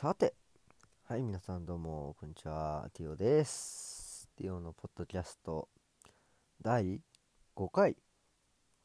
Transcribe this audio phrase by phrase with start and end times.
[0.00, 0.32] さて、
[1.08, 2.88] はい、皆さんどうも、こんにちは。
[2.94, 4.30] ティオです。
[4.34, 5.68] ティオのポッドキャスト
[6.62, 7.02] 第
[7.54, 7.98] 5回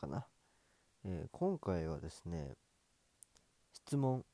[0.00, 0.24] かな。
[1.04, 2.52] えー今回はですね、
[3.74, 4.24] 質問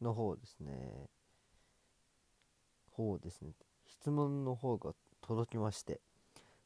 [0.00, 1.06] の方ですね。
[2.90, 3.52] 方ですね。
[3.86, 6.00] 質問の方が届きまして、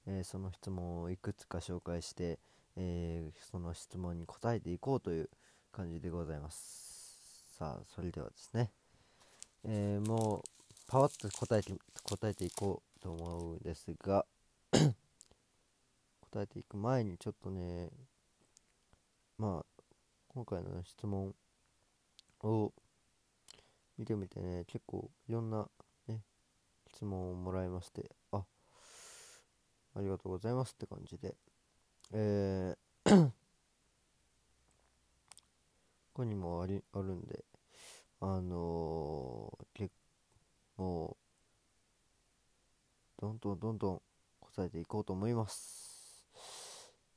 [0.06, 2.38] えーその質問をいくつか紹介して、
[2.76, 5.28] えーその質問に答えていこうという
[5.70, 7.52] 感じでございます。
[7.58, 8.70] さあ、それではですね。
[9.64, 14.24] えーもうパワッと答えて答えていこうと思うんですが
[14.72, 17.90] 答えていく前にちょっとね
[19.36, 19.82] まあ
[20.28, 21.34] 今回の質問
[22.42, 22.72] を
[23.98, 25.68] 見てみてね結構いろんな
[26.06, 26.22] ね
[26.90, 28.44] 質問をもらいましてあ
[29.94, 31.36] ありがとうございますって感じで。
[32.12, 33.32] えー
[36.18, 37.44] ここにもありあるんで
[38.20, 39.92] あのー、結
[40.76, 41.16] も
[43.18, 44.02] うどんどんどんどん
[44.40, 46.24] 答えていこうと思います。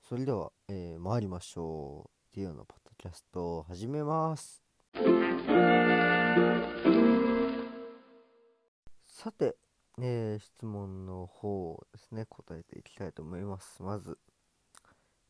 [0.07, 4.63] それでは、えー参りましょうディオのポッドキャストを始めます。
[9.07, 9.55] さて、
[9.99, 13.81] えー質問の方ですね答えていきたいと思います。
[13.81, 14.19] まず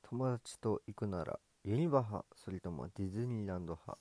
[0.02, 3.98] 友達と行くならユニバ派それともディズニーランド派？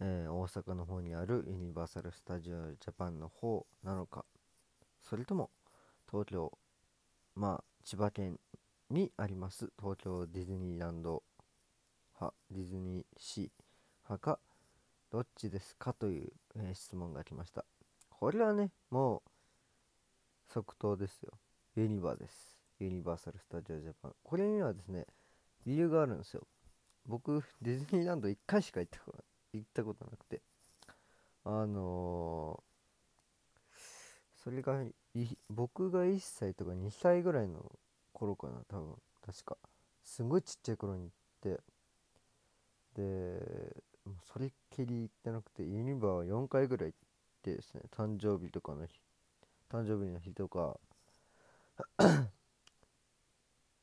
[0.00, 4.24] えー大阪の方にあるユニバーサル・スタジオ・ジャパンの方なのか。
[5.02, 5.50] それとも
[6.10, 6.52] 東京
[7.34, 8.38] まあ千葉県
[8.90, 11.22] にあります東京ディズニーランド
[12.14, 13.50] 派ディズニーシー
[14.04, 14.40] 派か
[15.10, 15.92] どっちですか？
[15.92, 17.64] という、えー質問が来ました。
[18.10, 19.30] これはねもう
[20.52, 21.32] 即答ですよ。
[21.76, 22.56] ユニバーです。
[22.80, 24.12] ユニバーサル・スタジオ・ジャパン。
[24.22, 25.06] これにはですね
[25.66, 26.46] 理由があるんですよ。
[27.06, 29.26] 僕ディズニーランド1回しか行ったことない。
[29.58, 30.42] 行ったことなくて。
[31.44, 32.68] あのー
[34.48, 34.82] それが
[35.50, 37.70] 僕が1歳とか2歳ぐらいの
[38.12, 38.94] 頃かな多分。
[39.26, 39.58] 確か。
[40.02, 41.10] すごいちっちゃい頃に
[41.42, 41.60] 行って。
[42.94, 43.76] で
[44.32, 46.98] それっきり行ってなくてユニバーは4回ぐらい行っ
[47.42, 47.82] てですね。
[47.90, 49.00] 誕生日とかの日。
[49.70, 50.78] 誕生日の日とか。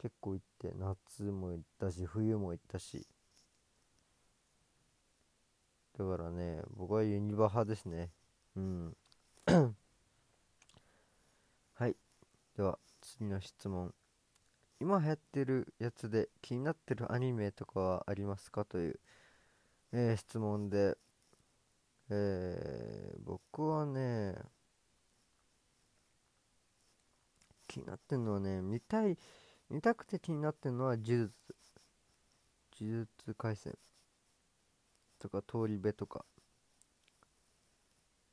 [0.02, 3.06] 結構行って夏も行ったし冬も行ったし。
[5.98, 8.12] だからね僕はユニバ派ですね。
[8.56, 8.98] うん。
[11.74, 11.96] はい。
[12.58, 13.94] では次の質問。
[14.80, 19.00] 今流行ってるやつで気になってるアニメとかはありますかという、
[19.94, 20.98] えー質問で
[22.10, 24.36] えー僕はね
[27.68, 29.18] 気になってるのはね見たい
[29.70, 31.34] 見たくて気になってるのは呪術。
[32.80, 33.76] 呪術廻戦。
[35.20, 36.26] とか通り部とか。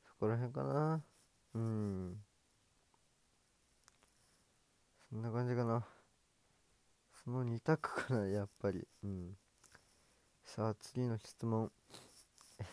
[0.06, 1.02] そこら辺かな。
[1.54, 2.16] うん。
[5.10, 5.84] そんな感じかな。
[7.24, 8.86] その2択かな やっぱり。
[9.04, 9.36] うん。
[10.44, 11.70] さあ次の質問。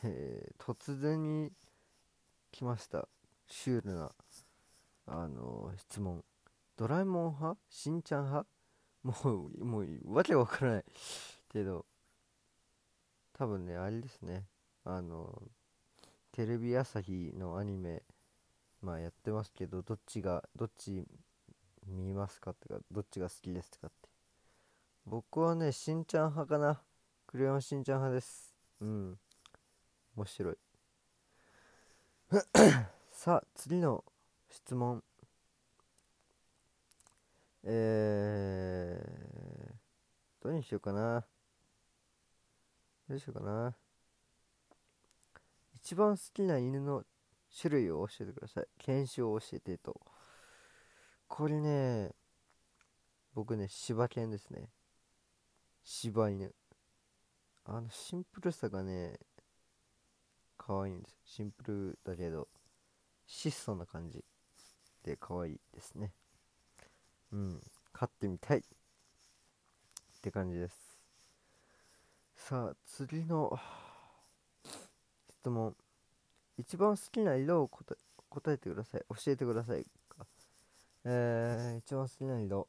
[0.04, 1.52] えー突然に
[2.52, 3.08] 来ました。
[3.48, 4.12] シュールな
[5.08, 6.24] あの質問。
[6.78, 7.60] ドラえもん派？
[7.70, 8.50] しんちゃん派？
[9.04, 9.14] も
[9.60, 10.86] うもうわけわからない
[11.50, 11.86] けど。
[13.40, 14.44] 多分ねあれですね。
[14.84, 15.42] あの
[16.34, 18.04] テレビ朝日のアニメ
[18.82, 21.06] まあやってますけどどっちがどっち
[21.88, 24.10] 見ますかってかどっちが好きですかって。
[25.06, 26.82] 僕はねしんちゃん派かな。
[27.28, 28.54] クレヨンしんちゃん派です。
[28.82, 29.18] うん。
[30.18, 30.58] 面白い。
[33.10, 34.04] さあ次の
[34.50, 35.02] 質問。
[37.64, 41.26] えー、どれにしようかな。
[43.10, 43.76] どうしようかな。
[45.74, 47.04] 一番好きな犬の
[47.60, 48.68] 種類を教えてください。
[48.78, 50.00] 犬種を教えてと。
[51.28, 52.12] これね
[53.34, 54.70] 僕ね柴犬ですね。
[55.84, 56.54] 柴犬。
[57.66, 59.18] あのシンプルさがね
[60.56, 61.18] 可愛いんです。
[61.26, 62.48] シンプルだけど
[63.26, 64.24] 質素な感じ
[65.04, 66.14] で可愛いですね。
[67.32, 68.62] うん飼ってみたいっ
[70.22, 70.89] て感じです。
[72.50, 73.60] さあ次の
[75.30, 75.76] 質問。
[76.58, 77.96] 一番好きな色を答
[78.52, 79.02] えてください。
[79.24, 79.86] 教えてください
[81.06, 82.68] えー、一番好きな色。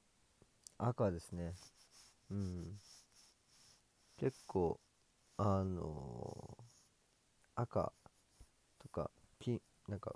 [0.77, 1.55] 赤ですね。
[2.31, 2.79] うん。
[4.19, 4.79] 結構
[5.39, 7.91] あのー赤
[8.83, 10.13] とかピンなんか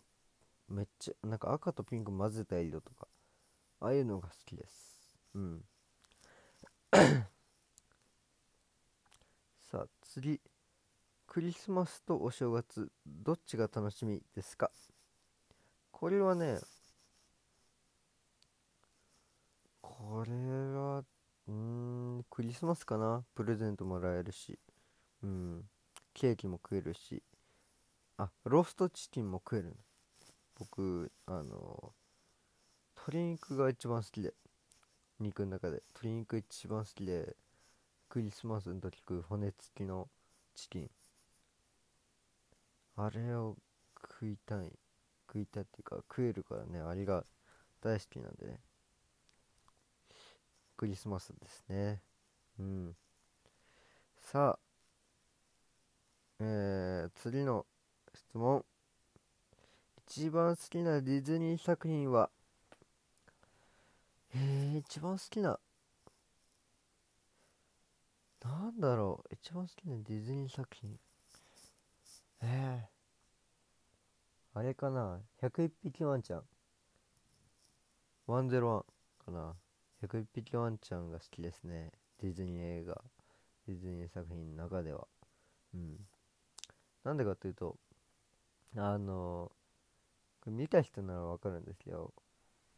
[0.68, 3.08] めっちゃなんか赤とピンク混ぜた色とか
[3.80, 5.16] ああいうのが好きです。
[5.34, 5.64] うん。
[10.14, 10.40] 次
[11.26, 14.70] クリスマスとお正月どっちが楽しみですか？
[15.90, 16.60] これはね
[19.82, 21.02] これは
[21.48, 23.24] うんクリスマスかな？
[23.34, 24.56] プレゼントもらえるし
[25.24, 25.64] うん
[26.12, 27.20] ケーキも食えるし
[28.16, 29.76] あローストチキンも食える
[30.56, 31.92] 僕あの
[32.98, 34.32] 鶏肉が一番好きで
[35.18, 35.82] 肉の中で。
[35.94, 37.34] 鶏肉一番好きで
[38.14, 40.06] クリスマスの時食う骨付きの
[40.54, 40.90] チキン。
[42.96, 43.56] あれを
[44.00, 44.70] 食いたい。
[45.26, 46.78] 食いたいっていうか食えるからね。
[46.78, 47.24] あれが
[47.82, 48.60] 大好きなんでね。
[50.76, 52.02] クリスマスですね。
[52.60, 52.94] うん。
[54.20, 54.58] さあ
[56.38, 57.66] えー、次の
[58.14, 58.64] 質問。
[60.06, 62.30] 一番好きなディズニー作品は？
[64.36, 65.58] えー、一番好きな
[68.44, 69.34] なんだろう。
[69.34, 70.98] 一番好きなディズニー作品。
[72.42, 75.20] えー、あれかな。
[75.42, 76.42] 101匹ワンちゃん。
[78.28, 78.84] 101
[79.24, 79.54] かな。
[80.02, 81.90] 101匹ワンちゃんが好きですね。
[82.20, 83.02] ディズニー映画。
[83.66, 85.08] ディズニー作品の中では。
[85.74, 85.96] うん。
[87.04, 87.76] なんでかっていうと
[88.76, 89.52] あの
[90.40, 92.12] これ見た人ならわかるんですけど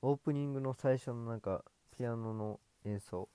[0.03, 1.65] オープニングの最初のなんか
[1.97, 3.29] ピアノの演奏。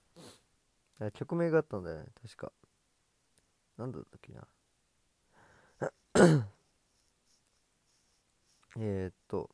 [1.10, 2.06] 曲名があったんだよね。
[2.22, 2.52] 確か。
[3.78, 4.48] なんだったっけな。
[8.78, 9.50] えっと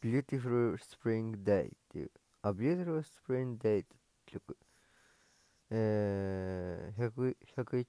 [0.00, 2.10] Beautiful Spring Day っていう。
[2.40, 3.96] あ Beautiful Spring Day って
[4.26, 4.56] 曲。
[5.70, 7.86] えー、100 101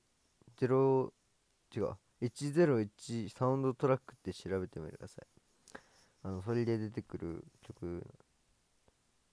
[0.59, 1.11] 0
[1.75, 1.97] 違う。
[2.21, 5.25] 101サウンドトラックって調べてみてください。
[6.23, 8.05] あのそれで出てくる曲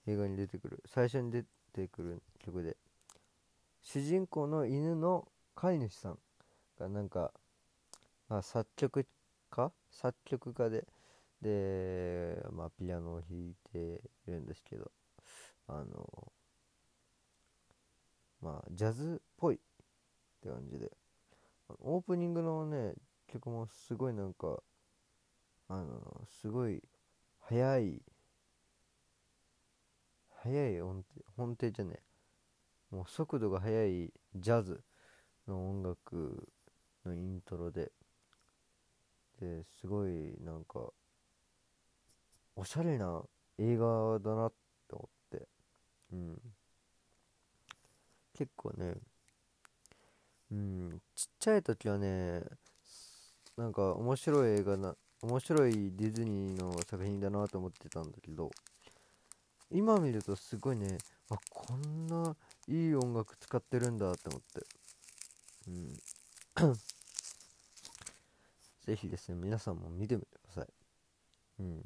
[0.07, 0.83] 映画に出てくる。
[0.85, 1.43] 最初に出
[1.73, 2.77] てくる曲で。
[3.81, 6.19] 主人公の犬の飼い主さん
[6.79, 7.31] がなんか、
[8.29, 9.05] まあ、作曲
[9.49, 9.71] 家？
[9.91, 10.85] 作曲家で
[11.41, 14.91] で、まあ、ピアノを弾いてるんですけど
[15.67, 16.31] あの
[18.41, 19.59] まあジャズっぽいっ
[20.41, 20.91] て感じで。
[21.79, 22.95] オープニングのね
[23.27, 24.61] 曲もすごいなんか
[25.69, 26.83] あのすごい
[27.39, 28.01] 速い
[30.43, 31.03] 速い音
[31.37, 32.10] 程音程じゃねえ。
[32.91, 34.83] もう速度が速いジャズ
[35.47, 36.47] の音楽
[37.05, 37.91] のイントロで
[39.39, 40.91] ですごいなんか
[42.55, 43.23] おしゃれな
[43.57, 44.53] 映画だなっ
[44.87, 45.47] て思って。
[46.13, 46.39] うん。
[48.41, 48.95] 結構ね
[50.51, 52.41] うんちっちゃい時はね
[53.55, 58.49] なんか面白い映画な面白いディズニーの作品だなと思ってたんだけど
[59.69, 60.97] 今見るとすごいね
[61.29, 62.35] あこんな
[62.71, 64.65] いい音楽使ってるんだって思って。
[65.67, 65.93] うん。
[68.85, 70.67] ぜひですね皆さんも見てみてください。
[71.59, 71.81] うん。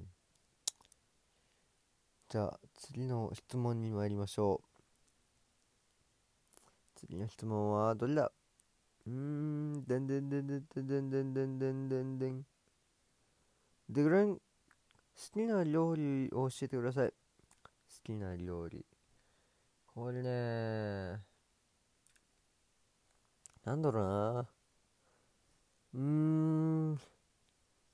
[2.30, 4.68] じゃあ次の質問に参りましょう。
[7.00, 8.32] 次の質問はどれだ？
[9.08, 12.46] うーんでんでんでんでんでんでんでんでんでんでん。
[13.90, 14.42] でぐらん好
[15.34, 17.10] きな料理を教えてください。
[17.10, 17.14] 好
[18.04, 18.86] きな料理。
[19.96, 21.22] これね。
[23.64, 24.48] なんだろうな。
[25.94, 27.00] うーん。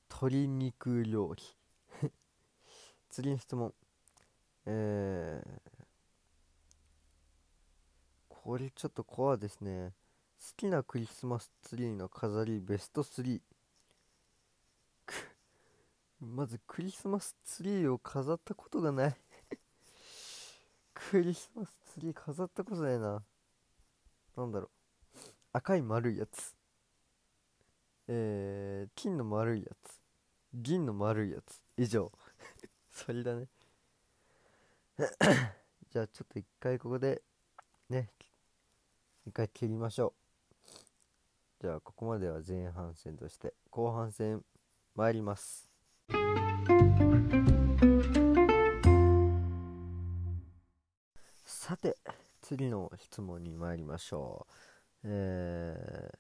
[0.10, 1.44] 鶏肉料理。
[3.10, 3.72] 次の質問。
[4.66, 5.86] えー、
[8.28, 9.94] これちょっとコアですね。
[10.40, 13.42] 好きなクリスマスツリーの飾りベスト3
[16.20, 19.16] まずクリスマスツリーを飾ったことがない。
[20.96, 23.22] クリスマスツリー飾ったことないな。
[24.38, 24.70] なんだろ
[25.14, 25.20] う。
[25.52, 26.56] 赤い丸いやつ。
[28.08, 30.00] えー、金の丸いやつ。
[30.54, 31.62] 銀の丸いやつ。
[31.76, 32.10] 以上。
[32.92, 33.50] それだね。
[35.92, 37.22] じゃあちょっと一回ここで
[37.90, 38.10] ね
[39.26, 40.14] 一回切りましょ
[41.60, 41.62] う。
[41.62, 44.46] じゃあここまでは前半戦として後半戦
[44.96, 45.70] 参ります。
[51.72, 51.96] さて
[52.42, 54.54] 次の質問に参りましょう。
[55.06, 56.18] えー、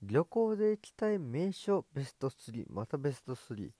[0.00, 3.72] 旅行で行きたい名所ベスト3またベスト3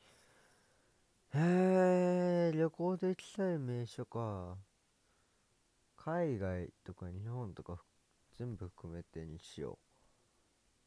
[1.35, 4.57] えー、旅行で行きたい名所か。
[5.97, 7.79] 海外とか日本とか
[8.37, 9.79] 全部含めてにしよう。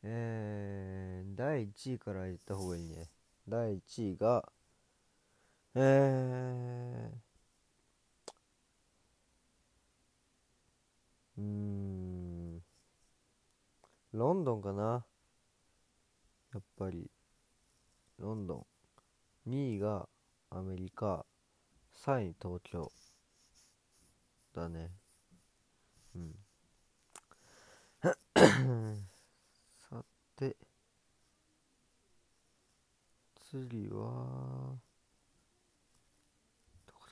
[0.03, 3.07] えー、第1位から言った方がいいね。
[3.47, 4.43] 第1位が
[5.75, 7.24] えー、
[11.37, 12.63] うーん。
[14.13, 15.05] ロンドンかな。
[16.53, 17.11] やっぱり。
[18.17, 18.65] ロンド
[19.47, 19.49] ン。
[19.49, 20.07] 2位が
[20.49, 21.25] アメリカ。
[21.95, 22.91] 3位東京。
[24.53, 24.91] だね。
[26.15, 26.35] うん。
[29.89, 30.05] さ
[30.37, 30.55] て。
[33.35, 34.77] 次は。
[36.87, 37.05] どこ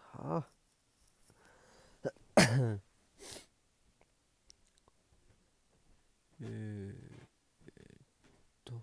[2.35, 2.81] だ？
[6.45, 7.27] えーっ
[8.65, 8.73] と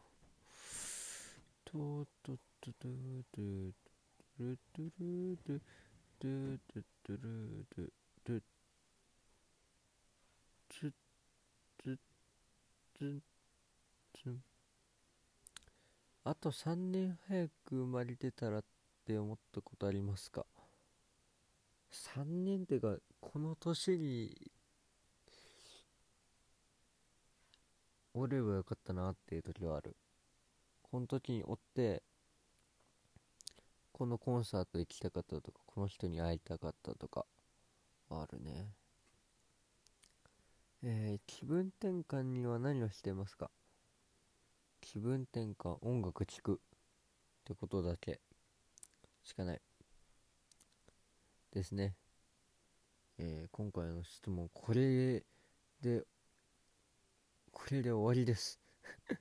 [1.65, 2.89] とととと
[3.33, 3.75] とる
[4.39, 5.61] るるるる
[6.21, 7.93] るるるる
[8.27, 8.43] る
[10.69, 10.93] つ
[11.83, 11.99] つ
[12.99, 13.23] つ
[14.15, 14.37] つ
[16.25, 18.65] あと3年早く生まれてたらっ
[19.07, 20.47] て思ったことありますか
[21.93, 24.50] 3年ってかこの年に
[28.15, 29.97] おればよかったなっていう時はある。
[30.83, 32.03] この時におって
[33.93, 37.27] このコンサート行きたかったとかこの人に会いたかったとか
[38.11, 38.69] あるね。
[40.83, 43.51] えー、気分転換には何をしてますか？
[44.81, 46.57] 気分転換音楽聴くっ
[47.45, 48.19] てことだけ
[49.23, 49.61] しかない。
[51.53, 51.95] ですね、
[53.19, 55.23] えー、今回の質問これ
[55.83, 56.05] で
[57.53, 58.61] これで終わりです。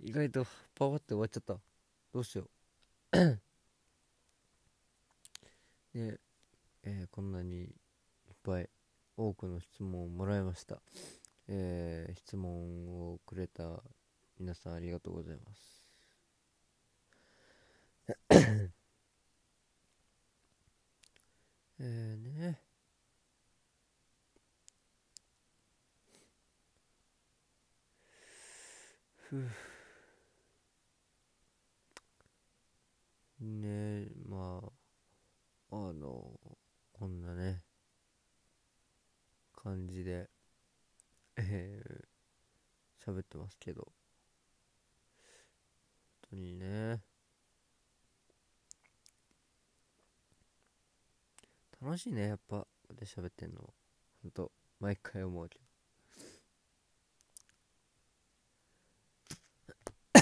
[0.00, 1.60] 意外とパワって終わっちゃった。
[2.12, 2.50] どうしよう。
[5.92, 6.20] で、
[6.82, 7.70] えー、こんなにいっ
[8.42, 8.68] ぱい
[9.16, 10.80] 多くの質問をもらいました、
[11.48, 13.82] えー、質問をくれた
[14.38, 15.84] 皆さんありがとうございます。
[21.78, 22.60] えーね
[29.30, 29.48] ふう
[33.40, 34.60] ねま
[35.70, 36.32] ああの
[36.92, 37.62] こんなね
[39.54, 40.28] 感じで
[41.36, 43.92] えー、喋ってますけど。
[46.30, 47.00] 本当にね。
[51.80, 53.72] 楽しいねやっぱこうやって喋ってんの
[54.22, 55.69] ほんと毎回思うけど。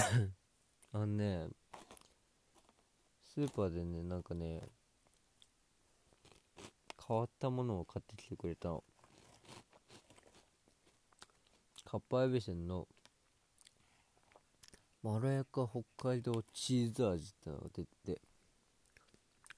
[0.93, 1.47] あのね
[3.21, 4.61] スーパーでねなんかね
[7.07, 8.83] 変わったものを買ってきてくれたの。
[11.85, 12.87] かっぱえびせんの
[15.01, 18.21] まろやか北海道チーズ味ってのが出て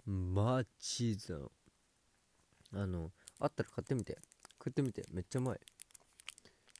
[0.05, 1.51] まあチーズなの。
[2.74, 4.17] あのあったら買ってみて。
[4.63, 5.03] 食ってみて。
[5.12, 5.60] めっちゃうまい。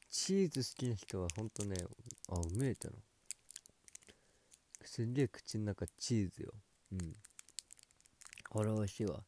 [0.10, 1.76] チーズ好きな人はほんとね
[2.30, 2.94] あうめえってな
[4.94, 6.52] すげえ口の中チーズよ。
[6.92, 7.16] うん。
[8.50, 9.24] これ美味しいわ。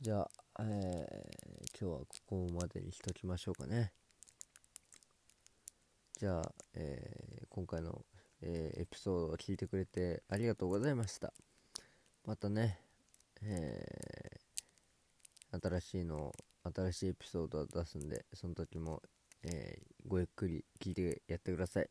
[0.00, 3.90] じゃあ、えー、今日はここまでにしときましょうかね。
[6.16, 8.04] じゃあ、えー、今回の、
[8.40, 11.32] えー、エピソードを聞いてくれてありがとうございました。
[12.24, 12.78] またね、
[13.42, 16.32] えー、新しいの
[16.72, 19.02] 新しいエピソードを出すんでその時も、
[19.46, 21.88] えー、ごゆっくり聞いてやってください。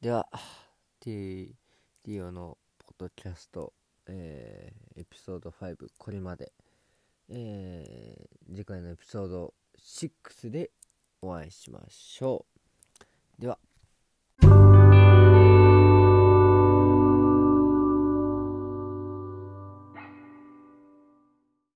[0.00, 0.28] では
[1.00, 1.54] T
[2.04, 3.72] ディオのポッドキャスト、
[4.06, 6.52] えー、エピソード5これまで、
[7.28, 10.70] えー、次回のエピソード6で
[11.20, 12.46] お会いしましょ
[13.38, 13.40] う。
[13.40, 13.58] では。